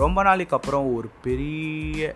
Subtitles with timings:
[0.00, 2.14] ரொம்ப நாளைக்கு அப்புறம் ஒரு பெரிய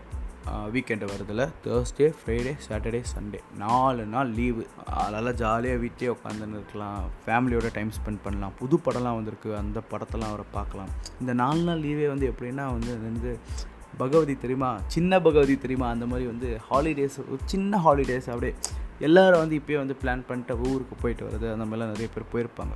[0.75, 4.65] வீக்கெண்டு வரதில் தேர்ஸ்டே ஃப்ரைடே சாட்டர்டே சண்டே நாலு நாள் லீவு
[5.03, 6.99] அதனால் ஜாலியாக வீட்டிலே உட்காந்துன்னு இருக்கலாம்.
[7.25, 8.55] ஃபேமிலியோட டைம் ஸ்பெண்ட் பண்ணலாம்.
[8.61, 9.51] புது படம்லாம் வந்திருக்கு.
[9.63, 10.91] அந்த படத்தெல்லாம் அவரை பார்க்கலாம்.
[11.21, 13.33] இந்த நாலு நாள் லீவே வந்து எப்படின்னா வந்து அது வந்து
[14.03, 14.71] பகவதி தெரியுமா?
[14.97, 15.89] சின்ன பகவதி தெரியுமா?
[15.95, 18.55] அந்த மாதிரி வந்து ஹாலிடேஸ் ஒரு சின்ன ஹாலிடேஸ் அப்படியே
[19.09, 22.75] எல்லோரும் வந்து இப்போயே வந்து பிளான் பண்ணிட்டு ஊருக்கு போயிட்டு வருது அந்த மாதிரிலாம் நிறைய பேர் போயிருப்பாங்க.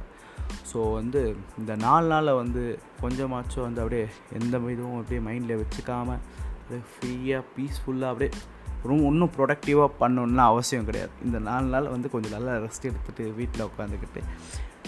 [0.72, 2.62] ஸோ வந்து இந்த நாலு நாளில் வந்து
[3.00, 4.06] கொஞ்சமாச்சும் வந்து அப்படியே
[4.40, 6.20] எந்த இதுவும் அப்படியே மைண்டில் வச்சுக்காமல்
[6.58, 8.30] அப்படியே ஃப்ரீயாக பீஸ்ஃபுல்லாக அப்படியே
[8.88, 11.12] ரொம்ப ஒன்றும் ப்ரொடக்டிவாக பண்ணணுன்னா அவசியம் கிடையாது.
[11.24, 14.22] இந்த நாலு நாள் வந்து கொஞ்சம் நல்லா ரெஸ்ட் எடுத்துகிட்டு வீட்டில் உட்காந்துக்கிட்டு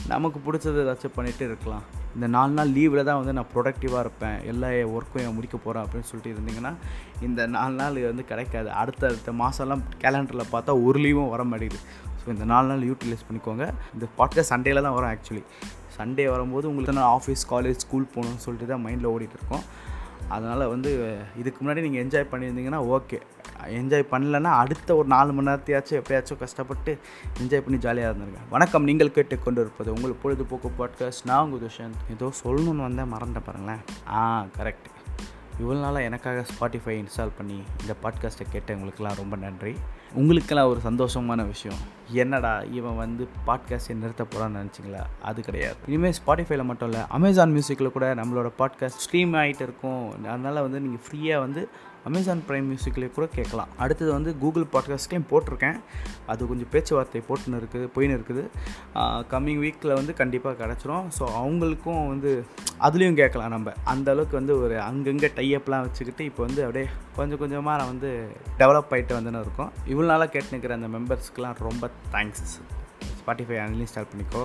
[0.09, 1.85] நமக்கு பிடிச்சது ஏதாச்சும் பண்ணிகிட்டு இருக்கலாம்.
[2.15, 4.37] இந்த நாலு நாள் லீவில் தான் வந்து நான் ப்ரொடக்டிவாக இருப்பேன்.
[4.45, 6.73] எல்லா ஒர்க்கும் என் முடிக்க போகிறேன் அப்படின்னு சொல்லிட்டு இருந்தீங்கன்னா
[7.21, 8.71] இந்த நாலு நாள் வந்து கிடைக்காது.
[8.71, 11.81] அடுத்த அடுத்த மாதம்லாம் கேலண்டரில் பார்த்தா ஒரு லீவும் வர மாட்டேங்குது.
[12.27, 13.65] ஸோ இந்த நாலு நாள் யூட்டிலைஸ் பண்ணிக்கோங்க.
[13.95, 15.43] இந்த பாட்காஸ்ட் சண்டேல தான் வரும் ஆக்சுவலி
[15.97, 19.63] சண்டே வரும்போது உங்களுக்கு நான் ஆஃபீஸ் காலேஜ் ஸ்கூல் போகணும்னு சொல்லிட்டு தான் மைண்டில் ஓடிட்டு இருக்கோம்.
[20.35, 20.91] அதனால் வந்து
[21.41, 23.19] இதுக்கு முன்னாடி நீங்கள் என்ஜாய் பண்ணியிருந்தீங்கன்னா ஓகே
[23.81, 26.93] என்ஜாய் பண்ணலன்னா அடுத்த ஒரு நாலு மணி நேரத்தையாச்சும் எப்பயாச்சும் கஷ்டப்பட்டு
[27.43, 28.43] என்ஜாய் பண்ணி ஜாலியாக இருந்திருங்க.
[28.55, 33.49] வணக்கம் நீங்கள் கேட்டு கொண்டு இருப்பது உங்கள் பொழுதுபோக்கு பாட்காஸ்ட் நான் உங்கள் துஷன் ஏதோ சொல்லணும்னு வந்தேன் மறந்துட்டேன்
[33.51, 33.83] பாருங்களேன்.
[34.19, 34.21] ஆ
[34.59, 34.89] கரெக்ட்
[35.61, 39.75] இவ்வளோ நாளாக எனக்காக ஸ்பாட்டிஃபை இன்ஸ்டால் பண்ணி இந்த பாட்காஸ்ட்டை கேட்டவங்களுக்கெல்லாம் ரொம்ப நன்றி.
[40.15, 41.79] உங்களுக்கெல்லாம் ஒரு சந்தோஷமான விஷயம்.
[42.11, 45.03] என்னடா இவன் வந்து பாட்காஸ்ட்டை நிறுத்த போகிறான்னு நினச்சிங்களா?
[45.23, 45.77] அது கிடையாது.
[45.87, 50.25] இனிமேல் ஸ்பாட்டிஃபைல மட்டும் இல்லை அமேசான் மியூசிக்கில் கூட நம்மளோட பாட்காஸ்ட் ஸ்ட்ரீம் ஆகிட்டு இருக்கும்.
[50.25, 51.69] அதனால் வந்து நீங்கள் ஃப்ரீயாக வந்து
[52.09, 53.71] அமேசான் ப்ரைம் மியூசிக்லேயே கூட கேட்கலாம்.
[53.83, 55.79] அடுத்தது வந்து கூகுள் பாட்காஸ்ட்லேயும் போட்டிருக்கேன்.
[56.33, 58.43] அது கொஞ்சம் பேச்சுவார்த்தை போட்டுன்னு இருக்குது போயின்னு இருக்குது.
[59.33, 61.07] கம்மிங் வீக்கில் வந்து கண்டிப்பாக கிடச்சிரும்.
[61.17, 62.33] ஸோ அவங்களுக்கும் வந்து
[62.89, 63.75] அதுலேயும் கேட்கலாம் நம்ம.
[63.95, 66.87] அந்த அளவுக்கு வந்து ஒரு அங்கங்கே டைஅப்லாம் வச்சுக்கிட்டு இப்போ வந்து அப்படியே
[67.19, 68.11] கொஞ்சம் கொஞ்சமாக நான் வந்து
[68.63, 69.73] டெவலப் ஆகிட்டு வந்துன்னு இருக்கோம்.
[69.93, 72.57] இவ்வளோ நாளாக கேட்டுனுக்கிற அந்த மெம்பர்ஸ்க்கெலாம் ரொம்ப தேங்க்ஸ்
[73.21, 74.45] ஸ்பாட்டிஃபை அன்இன்ஸ்டால் பண்ணிக்கோ.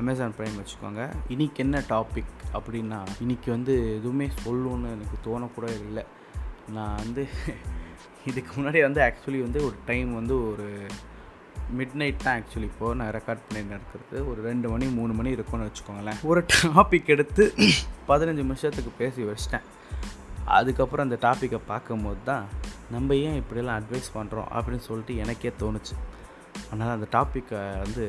[0.00, 1.02] அமேசான் ப்ரைம் வச்சுக்கோங்க.
[1.34, 6.04] இன்றைக்கி என்ன டாபிக் அப்படின்னா இன்றைக்கி வந்து எதுவுமே சொல்லணுன்னு எனக்கு தோணக்கூட இல்லை.
[6.76, 7.22] நான் வந்து
[8.30, 10.66] இதுக்கு முன்னாடி வந்து ஆக்சுவலி வந்து ஒரு டைம் வந்து ஒரு
[11.78, 15.68] மிட் நைட் தான் ஆக்சுவலி இப்போது நான் ரெக்கார்ட் பண்ணிட்டு இருக்கிறது ஒரு ரெண்டு மணி மூணு மணி இருக்கும்னு
[15.68, 16.18] வச்சுக்கோங்களேன்.
[16.30, 17.44] ஒரு டாபிக் எடுத்து
[18.10, 19.66] பதினஞ்சு நிமிஷத்துக்கு பேசி வச்சிட்டேன்.
[20.58, 22.46] அதுக்கப்புறம் அந்த டாப்பிக்கை பார்க்கும்போது தான்
[22.90, 25.94] நம்ம ஏன் இப்படியெல்லாம் அட்வைஸ் பண்ணுறோம் அப்படின்னு சொல்லிட்டு எனக்கே தோணுச்சு.
[26.70, 28.04] அதனால் அந்த டாப்பிக்கை வந்து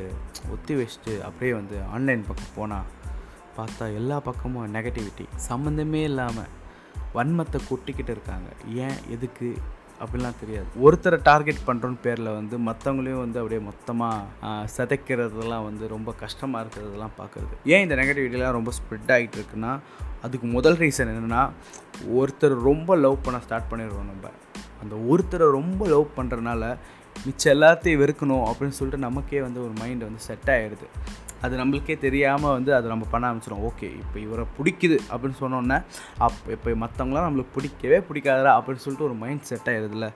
[0.53, 2.89] ஒத்தி வச்சுட்டு அப்படியே வந்து ஆன்லைன் பக்கம் போனால்
[3.57, 6.51] பார்த்தா எல்லா பக்கமும் நெகட்டிவிட்டி சம்மந்தமே இல்லாமல்
[7.15, 8.49] வன்மத்தை கொட்டிக்கிட்டு இருக்காங்க.
[8.85, 8.97] ஏன்?
[9.09, 9.49] எதுக்கு?
[10.03, 10.67] அப்படிலாம் தெரியாது.
[10.83, 17.55] ஒருத்தரை டார்கெட் பண்ணுறோன்னு பேரில் வந்து மற்றவங்களையும் வந்து அப்படியே மொத்தமாக சிதைக்கிறதுலாம் வந்து ரொம்ப கஷ்டமாக இருக்கிறதெல்லாம் பார்க்குறது.
[17.65, 19.73] ஏன் இந்த நெகட்டிவிட்டிலாம் ரொம்ப ஸ்ப்ரெட் ஆகிட்டு இருக்குன்னா
[20.21, 21.43] அதுக்கு முதல் ரீசன் என்னென்னா
[22.19, 24.31] ஒருத்தர் ரொம்ப லவ் பண்ண ஸ்டார்ட் பண்ணிடுவோம் நம்ம.
[24.81, 26.77] அந்த ஒருத்தரை ரொம்ப லவ் பண்ணுறதுனால
[27.25, 30.87] மிச்சம் எல்லாத்தையும் வெறுக்கணும் அப்படின்னு சொல்லிட்டு நமக்கே வந்து ஒரு மைண்டு வந்து செட் ஆகிடுது
[31.45, 35.77] அது நம்மளுக்கே தெரியாமல் வந்து அதை நம்ம பண்ண ஆரம்பிச்சிடும் ஓகே இப்போ இவரை பிடிக்குது அப்படின்னு சொன்னோன்னே
[36.25, 40.09] அப் இப்போ மற்றவங்களாம் நம்மளுக்கு பிடிக்கவே பிடிக்காதா அப்படின்னு சொல்லிட்டு ஒரு மைண்ட் செட் ஆகிடுதுல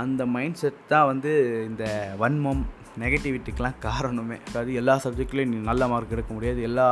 [0.00, 1.32] அந்த மைண்ட் செட் தான் வந்து
[1.66, 1.84] இந்த
[2.22, 2.62] வன்மம்
[3.02, 4.36] நெகட்டிவிட்டிக்கெலாம் காரணமே.
[4.48, 6.60] அதாவது எல்லா சப்ஜெக்ட்லேயும் நீ நல்ல மார்க் எடுக்க முடியாது.
[6.62, 6.86] எல்லா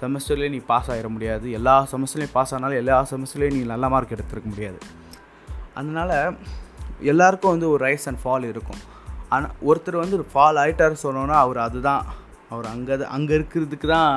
[0.00, 1.46] செமஸ்டர்லேயும் நீ பாஸ் ஆகிட முடியாது.
[1.50, 4.78] எல்லா செமஸ்டர்லேயும் பாஸ் ஆனாலும் எல்லா செமஸ்டர்லேயும் நீ நல்ல மார்க் எடுத்துருக்க முடியாது.
[5.74, 6.36] அதனால்
[7.12, 8.82] எல்லாருக்கும் வந்து ஒரு ரைஸ் அண்ட் ஃபால் இருக்கும்.
[9.28, 12.04] ஆனால் ஒருத்தர் வந்து ஃபால் ஆகிட்டார் சொன்னோன்னா அவர் அதுதான்.
[12.50, 14.10] அவர் அங்கே அங்கே இருக்கிறதுக்கு தான்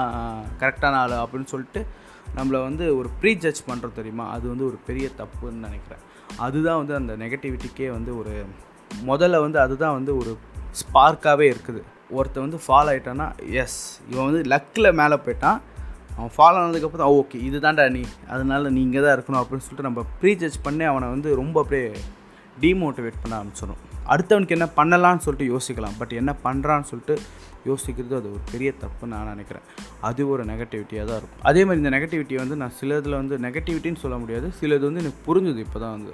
[0.61, 1.81] கரெக்டான ஆள் அப்படின்னு சொல்லிட்டு
[2.37, 4.25] நம்மளை வந்து ஒரு ப்ரீ ஜட்ஜ் பண்ணுறோம் தெரியுமா?
[4.35, 6.03] அது வந்து ஒரு பெரிய தப்புன்னு நினைக்கிறேன்.
[6.37, 8.33] அதுதான் வந்து அந்த நெகட்டிவிட்டிக்கே வந்து ஒரு
[9.09, 10.37] முதல்ல வந்து அதுதான் வந்து ஒரு
[10.81, 11.81] ஸ்பார்க்காகவே இருக்குது.
[12.17, 13.27] ஒருத்தர் வந்து ஃபால் ஆகிட்டான்னா
[13.63, 13.79] எஸ்
[14.11, 15.59] இவன் வந்து லக்கில் மேலே போயிட்டான்.
[16.17, 18.03] அவன் ஃபாலோ ஆனதுக்கப்புறம் தான் ஓகே இது தான்டா நீ.
[18.29, 21.87] அதனால நீங்கள் தான் இருக்கணும் அப்படின்னு சொல்லிட்டு நம்ம ப்ரீ ஜட்ஜ் பண்ணி அவனை வந்து ரொம்ப அப்படியே
[22.63, 23.81] டீமோட்டிவேட் பண்ண ஆரம்பிச்சிடும்
[24.13, 25.97] அடுத்தவனுக்கு என்ன பண்ணலான்னு சொல்லிட்டு யோசிக்கலாம்.
[26.01, 27.15] பட் என்ன பண்ணுறான்னு சொல்லிட்டு
[27.69, 29.65] யோசிக்கிறது அது ஒரு பெரிய தப்புன்னு நான் நினைக்கிறேன்.
[30.07, 31.43] அது ஒரு நெகட்டிவிட்டியாக தான் இருக்கும்.
[31.49, 34.49] அதே மாதிரி இந்த நெகட்டிவிட்டி வந்து நான் சிலதில் வந்து நெகட்டிவிட்டின்னு சொல்ல முடியாது.
[34.61, 36.13] சிலது வந்து எனக்கு புரிஞ்சுது இப்போ தான் வந்து.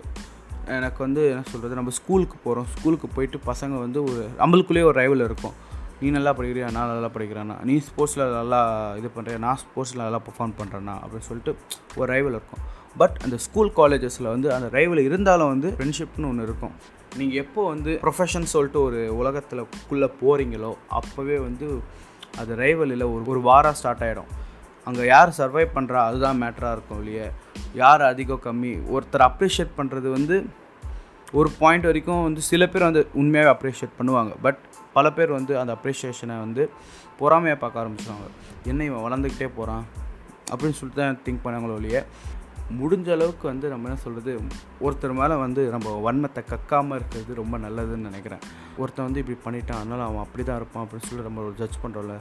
[0.77, 5.25] எனக்கு வந்து என்ன சொல்கிறது நம்ம ஸ்கூலுக்கு போகிறோம் ஸ்கூலுக்கு போயிட்டு பசங்க வந்து ஒரு நம்மளுக்குள்ளேயே ஒரு ரைவல்
[5.27, 5.55] இருக்கும்.
[6.01, 6.67] நீ நல்லா படிக்கிறியா?
[6.77, 7.55] நான் நல்லா படிக்கிறேன்னா.
[7.69, 8.59] நீ ஸ்போர்ட்ஸில் நல்லா
[8.99, 11.53] இது பண்ணுறியா நான் ஸ்போர்ட்ஸில் நல்லா பர்ஃபார்ம் பண்ணுறேன்னா அப்படின்னு சொல்லிட்டு
[11.99, 12.63] ஒரு ரைவல் இருக்கும்.
[13.01, 16.75] பட் அந்த ஸ்கூல் காலேஜஸில் வந்து அந்த ரைவல் இருந்தாலும் வந்து ஃப்ரெண்ட்ஷிப்னு ஒன்று இருக்கும்.
[17.19, 21.67] நீங்கள் எப்போ வந்து ப்ரொஃபஷன் சொல்லிட்டு ஒரு உலகத்தில் குள்ளே போகிறீங்களோ அப்போவே வந்து
[22.41, 24.31] அது ரைவல் இல்லை ஒரு ஒரு வாரம் ஸ்டார்ட் ஆகிடும்
[24.87, 27.27] அங்கே யார் சர்வைவ் பண்ணுறா அதுதான் மேட்டராக இருக்கும் இல்லையே.
[27.81, 28.73] யார் அதிகம் கம்மி?
[28.95, 30.35] ஒருத்தர் அப்ரிஷியேட் பண்ணுறது வந்து
[31.39, 34.33] ஒரு பாயிண்ட் வரைக்கும் வந்து சில பேர் வந்து உண்மையாகவே அப்ரிஷியேட் பண்ணுவாங்க.
[34.45, 34.59] பட்
[34.97, 36.65] பல பேர் வந்து அந்த அப்ரிஷியேஷனை வந்து
[37.19, 38.27] பொறாமையாக பார்க்க ஆரம்பிச்சுவாங்க
[38.71, 39.85] என்ன இவன் வளர்ந்துக்கிட்டே போகிறான்
[40.51, 41.99] அப்படின்னு சொல்லிட்டு தான் திங்க் பண்ணாங்களோ ஒழிய
[42.77, 44.31] முடிஞ்ச அளவுக்கு வந்து நம்ம என்ன சொல்கிறது
[44.85, 48.41] ஒருத்தர் மேலே வந்து நம்ம வன்மத்தை கக்காமல் இருக்கிறது ரொம்ப நல்லதுன்னு நினைக்கிறேன்.
[48.77, 52.15] ஒருத்தன் வந்து இப்படி பண்ணிட்டான் அதனால் அவன் அப்படி தான் இருப்பான் அப்படின்னு சொல்லி நம்ம ஒரு ஜட்ஜ் பண்ணுறோம்ல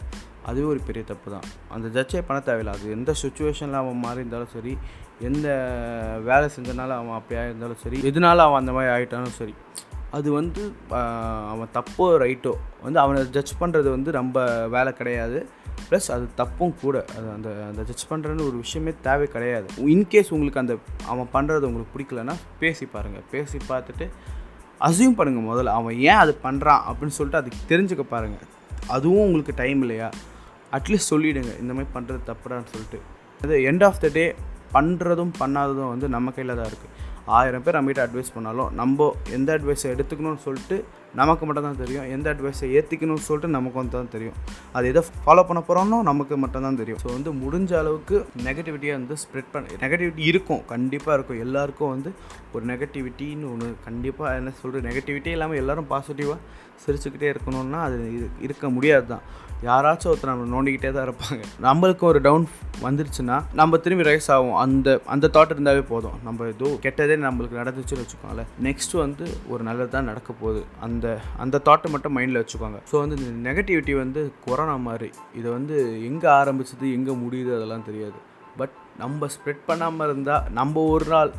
[0.50, 1.48] அதுவே ஒரு பெரிய தப்பு தான்.
[1.74, 2.74] அந்த ஜட்ஜே பண்ண தேவையில்லை.
[2.78, 4.74] அது எந்த சுச்சுவேஷனில் அவன் மாறி இருந்தாலும் சரி
[5.28, 5.48] எந்த
[6.28, 9.54] வேலை செஞ்சனால அவன் அப்படியாக இருந்தாலும் சரி எதனால அவன் அந்த மாதிரி ஆகிட்டாலும் சரி
[10.16, 10.62] அது வந்து
[11.52, 12.52] அவன் தப்போ ரைட்டோ
[12.86, 14.38] வந்து அவனை ஜட்ஜ் பண்ணுறது வந்து ரொம்ப
[14.74, 15.38] வேலை கிடையாது.
[15.88, 16.96] ப்ளஸ் அது தப்பும் கூட.
[17.16, 19.66] அது அந்த அந்த ஜட்ஜ் பண்ணுறன்னு ஒரு விஷயமே தேவை கிடையாது.
[19.94, 20.74] இன்கேஸ் உங்களுக்கு அந்த
[21.12, 24.06] அவன் பண்ணுறது உங்களுக்கு பிடிக்கலன்னா பேசி பாருங்கள் பேசி பார்த்துட்டு
[24.88, 25.74] அசியூம் பண்ணுங்கள் முதல்ல.
[25.80, 28.52] அவன் ஏன் அது பண்ணுறான் அப்படின்னு சொல்லிட்டு அதுக்கு தெரிஞ்சுக்க பாருங்கள்
[28.96, 30.08] அதுவும் உங்களுக்கு டைம் இல்லையா?
[30.76, 32.98] அட்லீஸ்ட் சொல்லிவிடுங்க இந்த மாதிரி பண்ணுறது தப்புடான்னு சொல்லிட்டு.
[33.44, 34.24] அது எண்ட் ஆஃப் த டே
[34.74, 36.92] பண்ணுறதும் பண்ணாததும் வந்து நம்ம கையில் தான் இருக்குது
[37.26, 40.76] ஆயிரம் பேர் நம்மகிட்ட அட்வைஸ் பண்ணாலும் நம்ம எந்த அட்வைஸை எடுத்துக்கணும்னு சொல்லிட்டு
[41.20, 42.06] நமக்கு மட்டும் தான் தெரியும்.
[42.16, 44.36] எந்த அட்வைஸை ஏற்றிக்கணும்னு சொல்லிட்டு நமக்கு வந்து தான் தெரியும்.
[44.76, 47.00] அது எதை ஃபாலோ பண்ண போகிறோம்னோ நமக்கு மட்டும் தான் தெரியும்.
[47.04, 48.18] ஸோ வந்து முடிஞ்ச அளவுக்கு
[48.48, 50.62] நெகட்டிவிட்டியாக வந்து ஸ்ப்ரெட் பண்ண நெகட்டிவிட்டி இருக்கும்.
[50.74, 51.40] கண்டிப்பாக இருக்கும்.
[51.46, 52.12] எல்லாருக்கும் வந்து
[52.56, 56.38] ஒரு நெகட்டிவிட்டின்னு ஒன்று கண்டிப்பாக என்ன சொல்கிறது நெகட்டிவிட்டி இல்லாமல் எல்லோரும் பாசிட்டிவாக
[56.84, 57.98] சிரிச்சுக்கிட்டே இருக்கணும்னா அது
[58.46, 59.26] இருக்க முடியாது தான்
[59.66, 61.42] யாராச்சும் ஒருத்தர் நம்ம நோண்டிக்கிட்டே தான் இருப்பாங்க.
[61.66, 62.44] நம்மளுக்கு ஒரு டவுன்
[62.86, 66.16] வந்துருச்சுன்னா நம்ம திரும்பி ரைஸ் ஆகும் அந்த அந்த தாட் இருந்தாவே போதும்.
[66.26, 68.50] நம்ம ஏதோ கெட்டதே நம்மளுக்கு நடந்துச்சுன்னு வச்சுக்கோங்களேன்.
[68.66, 70.62] நெக்ஸ்ட் வந்து ஒரு நல்லது தான் நடக்க போகுது.
[70.86, 71.05] அந்த
[71.42, 72.78] அந்த தாட்டை மட்டும் மைண்டில் வச்சுக்கோங்க.
[72.90, 75.10] ஸோ வந்து இந்த நெகட்டிவிட்டி வந்து கொரோனா மாதிரி
[75.40, 75.76] இதை வந்து
[76.08, 78.18] எங்கே ஆரம்பிச்சது எங்கே முடியுது அதெல்லாம் தெரியாது.
[78.60, 81.32] பட் நம்ம ஸ்ப்ரெட் பண்ணாமல் இருந்தால் நம்ம ஒரு நாள்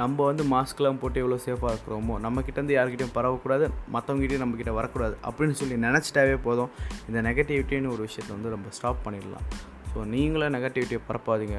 [0.00, 5.76] நம்ம வந்து மாஸ்க்லாம் போட்டு எவ்வளோ சேஃபாக இருக்கிறோமோ நம்மக்கிட்டேருந்து யாருக்கிட்டையும் பரவக்கூடாது மற்றவங்ககிட்டயும் நம்மக்கிட்ட வரக்கூடாது அப்படின்னு சொல்லி
[5.84, 6.72] நினச்சிட்டாவே போதும்.
[7.08, 9.46] இந்த நெகட்டிவிட்டின்னு ஒரு விஷயத்தை வந்து நம்ம ஸ்டாப் பண்ணிடலாம்.
[9.92, 11.58] ஸோ நீங்களும் நெகட்டிவிட்டியை பரப்பாதீங்க.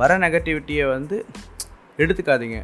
[0.00, 1.18] வர நெகட்டிவிட்டியை வந்து
[2.04, 2.58] எடுத்துக்காதீங்க.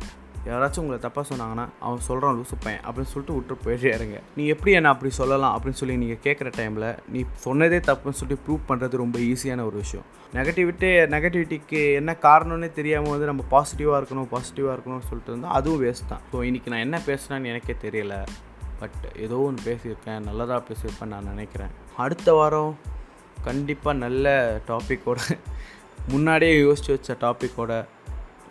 [0.48, 5.10] யாராச்சும் உங்களை தப்பாக சொன்னாங்கன்னா அவன் சொல்கிறான் லூசுப்பேன் அப்படின்னு சொல்லிட்டு விட்டு போயிட்டே நீ எப்படி என்ன அப்படி
[5.18, 9.76] சொல்லலாம் அப்படின்னு சொல்லி நீங்கள் கேட்குற டைமில் நீ சொன்னதே தப்புன்னு சொல்லிட்டு ப்ரூவ் பண்ணுறது ரொம்ப ஈஸியான ஒரு
[9.76, 10.06] விஷயம்.
[10.34, 16.10] நெகட்டிவிட்டி நெகட்டிவிட்டிக்கு என்ன காரணம்னே தெரியாமல் வந்து நம்ம பாசிட்டிவாக இருக்கணும் பாசிட்டிவாக இருக்கணும்னு சொல்லிட்டு இருந்தால் அதுவும் வேஸ்ட்
[16.12, 16.24] தான்.
[16.32, 18.16] ஸோ இன்றைக்கி நான் என்ன பேசுனேன்னு எனக்கே தெரியல.
[18.80, 21.72] பட் ஏதோ ஒன்று பேசியிருக்கேன் நல்லதாக பேசியிருப்பேன் நான் நினைக்கிறேன்.
[21.96, 22.72] அடுத்த வாரம்
[23.44, 24.26] கண்டிப்பாக நல்ல
[24.70, 25.18] டாப்பிக்கோட
[26.12, 27.72] முன்னாடியே யோசித்து வச்ச டாப்பிக்கோட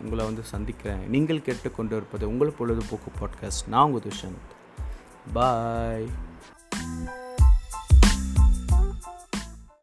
[0.04, 1.10] உங்களை வந்து சந்திக்கிறேன்.
[1.10, 4.52] நீங்கள் கேட்டுக்கொண்டு இருப்பது உங்கள் பொழுதுபோக்கு பாட்காஸ்ட் நான் உங்கள் துஷந்த்
[5.34, 6.06] பாய்